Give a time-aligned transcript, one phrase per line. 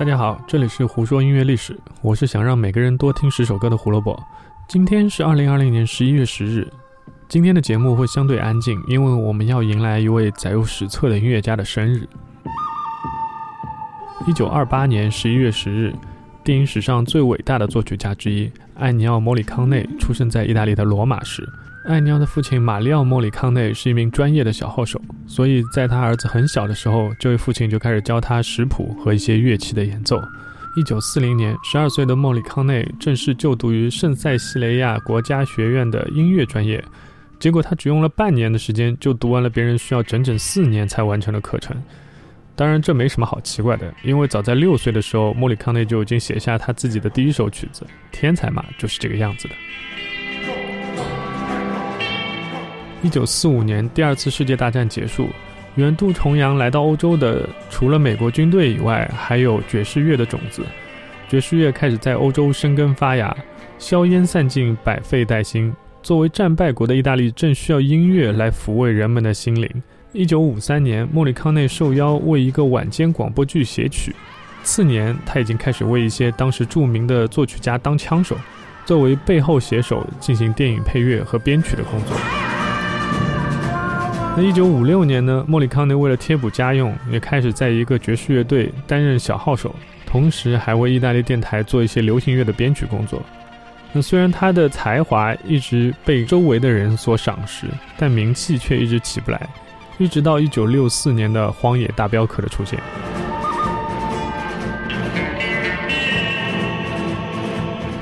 [0.00, 4.18] 大家好，这里是胡说音乐历史，我是想让每个人多听十首歌的胡萝卜。
[4.66, 6.72] 今天是二零二零年十一月十日，
[7.28, 12.08] 今天的节目会相对安静，因为我们要迎来一位载入史册的音乐家的生日。
[14.26, 15.94] 一九二八年十一月十日，
[16.42, 21.46] 电影史上最伟大的作曲家之一艾尼奥·莫里康内出生在意大利的罗马市。
[21.84, 30.18] 艾尼奥的父亲马里奥·莫里康内是一名专业的小号手，所以在他儿子很小的时候，这位父亲就开始教他识谱和一些乐器的演奏。
[30.76, 36.82] 一九四零年，十二岁的莫里康内正式就读于圣塞西雷亚国家学院的音乐专业，
[37.38, 41.76] 结果他只用了半年的时间就读完了别人需要整整四年才完成的课程。
[42.60, 47.86] 当然，这没什么好奇怪的，因为早在六岁的时候，莫里康内就已经写下他自己的第一首曲子。
[48.12, 49.54] 天才嘛，就是这个样子的。
[53.02, 55.30] 一九四五年，第二次世界大战结束，
[55.76, 60.62] 远渡重洋来到欧洲的，除了美国军队以外，还有爵士乐的种子。
[61.30, 63.34] 爵士乐开始在欧洲生根发芽，
[63.78, 65.74] 硝烟散尽，百废待兴。
[66.02, 69.82] 作为战败国的意大利，正需要音乐来抚慰人们的心灵。
[70.12, 74.12] 一九五三年，莫里康内受邀为一个晚间广播剧写曲，
[74.64, 78.36] 次年他已经开始为一些当时著名的作曲家当枪手，
[78.84, 82.16] 作为背后写手进行电影配乐和编曲的工作。
[84.36, 89.72] 那一九五六年呢，莫里康内为了贴补家用，也开始在一个爵士乐队担任小号手，
[90.04, 93.22] 同时还为意大利电台做一些流行乐的编曲工作。
[93.92, 99.48] 那虽然他的才华一直被周围的人所赏识，但名气却一直起不来，
[100.00, 102.80] 一直到一九六四年的《荒野大镖客》的出现。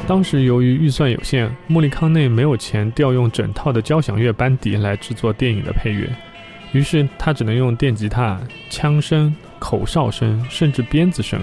[0.07, 6.09] 当时由于预算有限，莫里康内没有钱调用整套的交响乐班底来制作电影的配乐，
[6.71, 11.41] 于是他只能用电吉他、枪声、口哨声，甚至鞭子声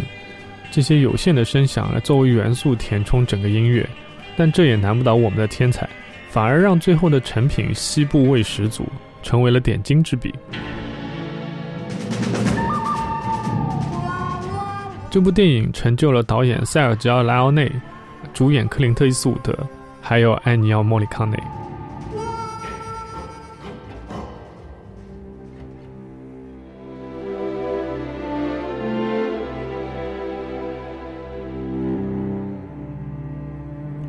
[0.71, 3.85] 这些有限的声响来作为元素填充整个音乐。
[4.37, 5.85] 但这也难不倒我们的天才，
[6.29, 8.87] 反而让最后的成品西部味十足，
[9.25, 10.31] 成为了点睛之笔。
[15.09, 17.71] 这部电影成就了导演塞尔吉奥·莱奥内。
[18.33, 19.57] 主演克林特·伊斯伍德，
[20.01, 21.37] 还有艾尼奥·莫里康内。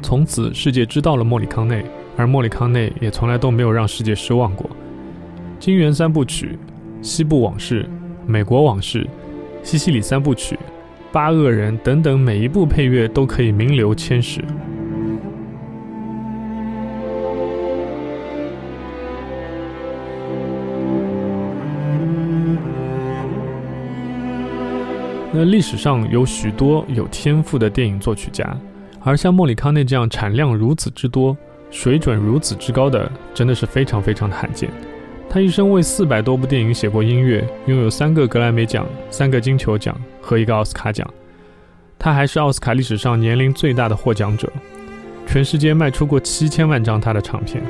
[0.02, 1.84] 从此，世界知道了莫里康内，
[2.16, 4.68] 而莫里康内也从来都没有让世界失望过。
[5.58, 6.58] 金元三部曲、
[7.02, 7.88] 西部往事、
[8.26, 9.06] 美国往事、
[9.62, 10.58] 西西里三部曲。
[11.12, 14.44] 八恶人等等，每一部配乐都可以名留千史。
[25.32, 28.56] 那历史上有许多有天赋的电影作曲家，
[29.00, 31.34] 而像莫里康内这样产量如此之多、
[31.70, 34.70] 水准如此之高的，真的是非常非常的罕见。
[35.28, 41.06] 他一生为四百多部电影写过音乐，拥有三个格莱美奖、三个金球奖和一个奥斯卡奖。
[41.98, 44.50] 他还是奥斯卡历史上年龄最大的获奖者，
[45.26, 47.62] 全世界卖出过七千万张他的唱片。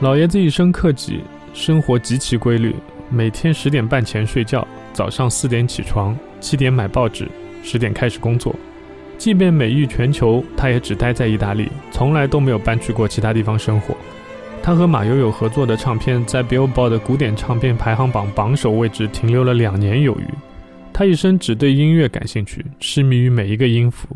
[0.00, 1.20] 老爷子一生克己，
[1.54, 2.74] 生活极其规律，
[3.08, 7.28] 每天十点半前睡觉，早上四点起床，七点买报纸，
[7.62, 8.54] 十点开始工作。
[9.20, 13.94] 即便美誉全球，他也只待在意大利，从来都没有搬去过其他地方生活。
[14.62, 20.24] 他和马友友合作的唱片在 Billboard 古典唱片排行榜榜首位置停留了两年有余。
[20.90, 24.08] 他一生只对音乐感兴趣，痴迷于每一个音符。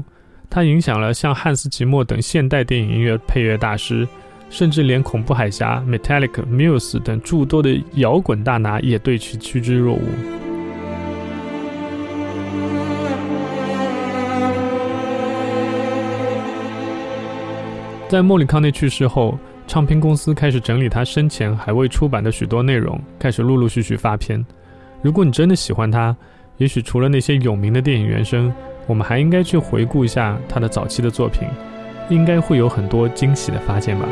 [0.49, 4.09] 他影响了像汉斯季默等现代电影音乐配乐大师，
[4.49, 10.01] 甚至连恐怖海峡、Metallica、Muse 等诸多的摇滚大拿也对其趋之若鹜。
[18.07, 24.45] 在莫里康内去世后，唱片公司开始整理他生前还未出版的许多内容，开始陆陆续续发片。
[25.03, 26.15] 如果你真的喜欢他，
[26.59, 28.53] 也许除了那些有名的电影原声，
[28.87, 31.49] 我们还应该去回顾一下他的早期的作品，
[32.09, 34.07] 应该会有很多惊喜的发现吧。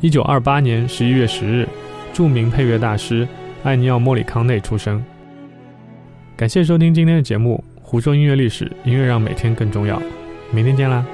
[0.00, 1.68] 一九二八年十一月十日，
[2.14, 3.28] 著名配乐大师
[3.62, 5.04] 艾尼奥·莫里康内出生。
[6.36, 10.00] 感谢收听今天的节目《胡说音乐历史》，音乐让每天更重要。
[10.50, 11.04] 明天见啦！